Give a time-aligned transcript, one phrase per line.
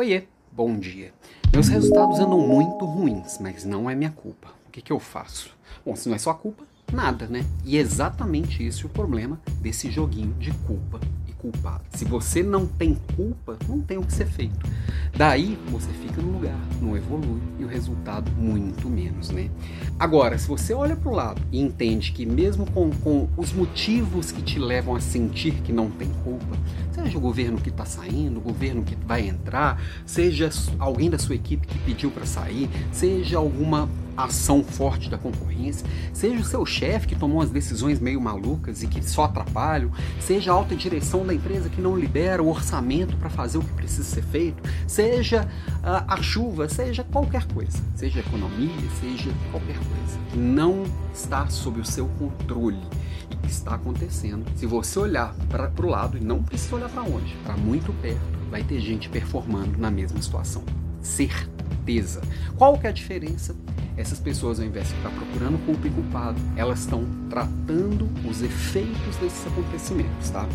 [0.00, 1.12] Oiê, bom dia.
[1.52, 4.48] Meus resultados andam muito ruins, mas não é minha culpa.
[4.66, 5.54] O que, que eu faço?
[5.84, 7.44] Bom, se não é sua culpa, nada, né?
[7.66, 11.84] E é exatamente esse o problema desse joguinho de culpa e culpado.
[11.90, 14.66] Se você não tem culpa, não tem o que ser feito.
[15.16, 19.50] Daí você fica no lugar, não evolui e o resultado muito menos, né?
[19.98, 24.32] Agora, se você olha para o lado e entende que mesmo com, com os motivos
[24.32, 26.56] que te levam a sentir que não tem culpa,
[26.92, 30.48] seja o governo que está saindo, o governo que vai entrar, seja
[30.78, 36.40] alguém da sua equipe que pediu para sair, seja alguma ação forte da concorrência, seja
[36.40, 39.90] o seu chefe que tomou as decisões meio malucas e que só atrapalham,
[40.20, 43.72] seja a alta direção da empresa que não libera o orçamento para fazer o que
[43.72, 50.18] precisa ser feito, seja uh, a chuva, seja qualquer coisa, seja economia, seja qualquer coisa,
[50.30, 52.80] que não está sob o seu controle
[53.30, 54.44] e que está acontecendo.
[54.56, 58.20] Se você olhar para o lado e não precisa olhar para onde, para muito perto,
[58.50, 60.62] vai ter gente performando na mesma situação.
[61.00, 62.20] Certeza.
[62.56, 63.54] Qual que é a diferença
[64.00, 69.16] essas pessoas, ao invés de ficar procurando culpa e culpado, elas estão tratando os efeitos
[69.20, 70.48] desses acontecimentos, tá?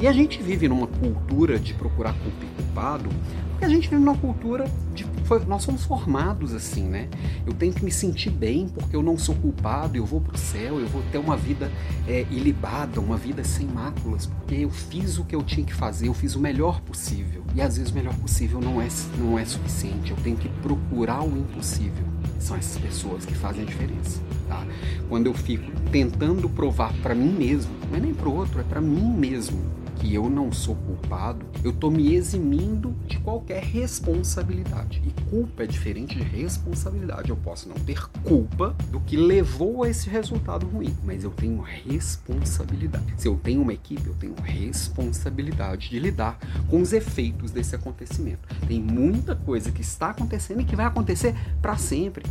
[0.00, 3.08] E a gente vive numa cultura de procurar culpa e culpado,
[3.50, 5.06] porque a gente vive numa cultura de.
[5.46, 7.08] Nós somos formados assim, né?
[7.46, 10.80] Eu tenho que me sentir bem porque eu não sou culpado, eu vou pro céu,
[10.80, 11.70] eu vou ter uma vida
[12.06, 16.08] é, ilibada, uma vida sem máculas, porque eu fiz o que eu tinha que fazer,
[16.08, 17.44] eu fiz o melhor possível.
[17.54, 18.88] E às vezes o melhor possível não é,
[19.18, 22.07] não é suficiente, eu tenho que procurar o impossível
[22.38, 24.20] são essas pessoas que fazem a diferença.
[24.48, 24.64] Tá?
[25.08, 28.80] Quando eu fico tentando provar para mim mesmo, não é nem para outro, é para
[28.80, 35.02] mim mesmo que eu não sou culpado, eu estou me eximindo de qualquer responsabilidade.
[35.04, 37.30] E culpa é diferente de responsabilidade.
[37.30, 41.60] Eu posso não ter culpa do que levou a esse resultado ruim, mas eu tenho
[41.60, 43.14] responsabilidade.
[43.16, 46.38] Se eu tenho uma equipe, eu tenho responsabilidade de lidar
[46.68, 48.48] com os efeitos desse acontecimento.
[48.66, 52.24] Tem muita coisa que está acontecendo e que vai acontecer para sempre,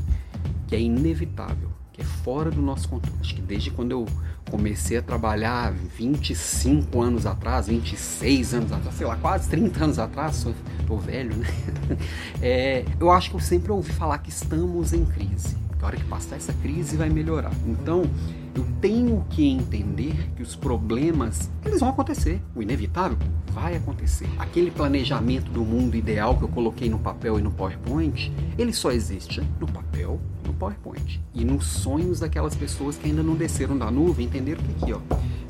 [0.67, 3.17] que é inevitável que é fora do nosso controle.
[3.20, 4.06] Acho que desde quando eu
[4.52, 10.36] comecei a trabalhar 25 anos atrás, 26 anos atrás, sei lá, quase 30 anos atrás,
[10.36, 10.53] sou,
[10.86, 11.47] tô velho, né?
[12.40, 15.57] É, eu acho que eu sempre ouvi falar que estamos em crise.
[15.80, 17.52] Que a hora que passar essa crise vai melhorar.
[17.66, 18.03] Então,
[18.56, 22.41] eu tenho que entender que os problemas, eles vão acontecer.
[22.56, 23.18] O inevitável
[23.52, 24.30] vai acontecer.
[24.38, 28.91] Aquele planejamento do mundo ideal que eu coloquei no papel e no PowerPoint, ele só
[28.91, 30.19] existe no papel
[30.57, 31.22] PowerPoint.
[31.34, 35.00] E nos sonhos daquelas pessoas que ainda não desceram da nuvem, entenderam que aqui, ó,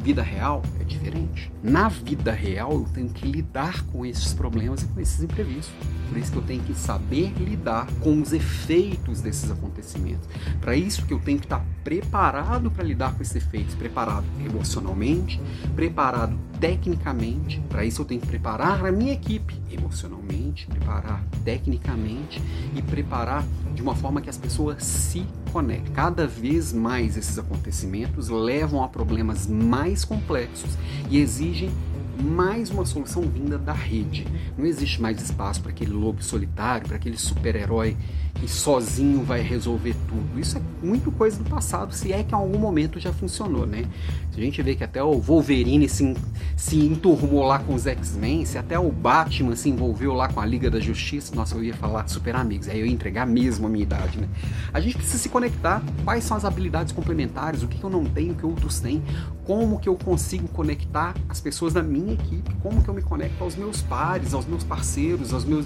[0.07, 1.51] vida real é diferente.
[1.61, 5.75] Na vida real, eu tenho que lidar com esses problemas e com esses imprevistos.
[6.07, 10.25] Por isso que eu tenho que saber lidar com os efeitos desses acontecimentos.
[10.61, 15.41] Para isso que eu tenho que estar preparado para lidar com esses efeitos, preparado emocionalmente,
[15.75, 17.59] preparado tecnicamente.
[17.67, 22.41] Para isso eu tenho que preparar a minha equipe emocionalmente, preparar tecnicamente
[22.73, 23.45] e preparar
[23.75, 25.93] de uma forma que as pessoas se conectem.
[25.93, 30.77] Cada vez mais esses acontecimentos levam a problemas mais complexos
[31.09, 31.69] e exigem
[32.21, 34.25] mais uma solução vinda da rede.
[34.57, 37.95] Não existe mais espaço para aquele lobo solitário, para aquele super-herói
[38.39, 40.39] que sozinho vai resolver tudo.
[40.39, 43.85] Isso é muito coisa do passado, se é que em algum momento já funcionou, né?
[44.31, 46.15] Se a gente vê que até o Wolverine se,
[46.55, 50.45] se enturmou lá com os X-Men, se até o Batman se envolveu lá com a
[50.45, 53.69] Liga da Justiça, nossa, eu ia falar super amigos, aí eu ia entregar mesmo a
[53.69, 54.27] minha idade, né?
[54.71, 58.35] A gente precisa se conectar, quais são as habilidades complementares, o que eu não tenho
[58.35, 59.01] que outros têm,
[59.43, 63.43] como que eu consigo conectar as pessoas da minha equipe, como que eu me conecto
[63.43, 65.65] aos meus pares, aos meus parceiros, aos meus,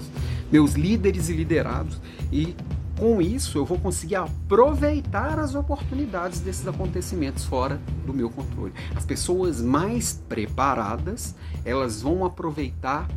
[0.50, 2.54] meus líderes e liderados e
[2.98, 8.72] com isso eu vou conseguir aproveitar as oportunidades desses acontecimentos fora do meu controle.
[8.94, 13.08] As pessoas mais preparadas, elas vão aproveitar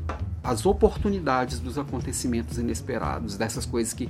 [0.45, 4.07] as oportunidades dos acontecimentos inesperados, dessas coisas que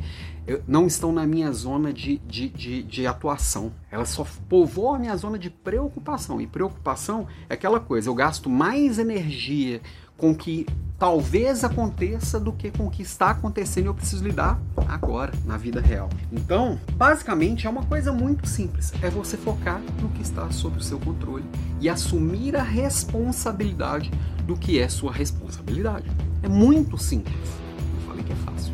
[0.68, 3.72] não estão na minha zona de, de, de, de, atuação.
[3.90, 6.42] Elas só povoam a minha zona de preocupação.
[6.42, 9.82] E preocupação é aquela coisa, eu gasto mais energia
[10.18, 10.66] com que
[10.98, 15.58] talvez aconteça do que com o que está acontecendo e eu preciso lidar agora, na
[15.58, 16.10] vida real.
[16.32, 20.82] Então, basicamente é uma coisa muito simples, é você focar no que está sob o
[20.82, 21.46] seu controle
[21.82, 24.12] e assumir a responsabilidade
[24.46, 26.10] do que é sua responsabilidade.
[26.42, 27.36] É muito simples.
[27.94, 28.74] Não falei que é fácil,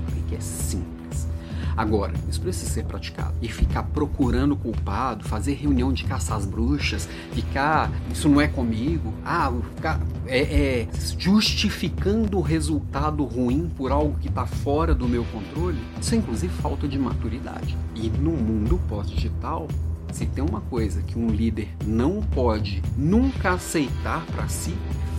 [1.82, 3.34] Agora, isso precisa ser praticado.
[3.42, 9.12] E ficar procurando culpado, fazer reunião de caçar as bruxas, ficar, isso não é comigo,
[9.26, 10.88] ah, ficar é, é,
[11.18, 16.54] justificando o resultado ruim por algo que está fora do meu controle, isso é inclusive
[16.62, 17.76] falta de maturidade.
[17.96, 19.68] E no mundo pós-digital,
[20.14, 24.76] se tem uma coisa que um líder não pode nunca aceitar para si,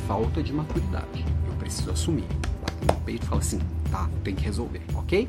[0.06, 1.24] falta de maturidade.
[1.48, 2.26] Eu preciso assumir.
[2.60, 3.58] Bater no peito e falar assim:
[3.90, 4.08] tá?
[4.22, 5.28] Tem que resolver, ok?